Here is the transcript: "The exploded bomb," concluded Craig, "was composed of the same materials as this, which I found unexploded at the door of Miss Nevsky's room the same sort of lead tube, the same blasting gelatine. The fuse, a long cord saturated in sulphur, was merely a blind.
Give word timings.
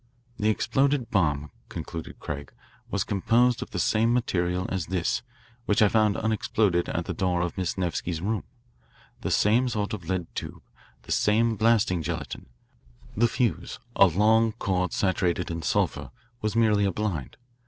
"The 0.39 0.49
exploded 0.49 1.11
bomb," 1.11 1.51
concluded 1.69 2.17
Craig, 2.19 2.51
"was 2.89 3.03
composed 3.03 3.61
of 3.61 3.69
the 3.69 3.77
same 3.77 4.11
materials 4.11 4.65
as 4.69 4.87
this, 4.87 5.21
which 5.67 5.79
I 5.79 5.89
found 5.89 6.17
unexploded 6.17 6.89
at 6.89 7.05
the 7.05 7.13
door 7.13 7.41
of 7.41 7.55
Miss 7.55 7.77
Nevsky's 7.77 8.19
room 8.19 8.43
the 9.19 9.29
same 9.29 9.69
sort 9.69 9.93
of 9.93 10.09
lead 10.09 10.25
tube, 10.33 10.63
the 11.03 11.11
same 11.11 11.55
blasting 11.55 12.01
gelatine. 12.01 12.47
The 13.15 13.27
fuse, 13.27 13.77
a 13.95 14.07
long 14.07 14.53
cord 14.53 14.91
saturated 14.91 15.51
in 15.51 15.61
sulphur, 15.61 16.09
was 16.41 16.55
merely 16.55 16.85
a 16.85 16.91
blind. 16.91 17.37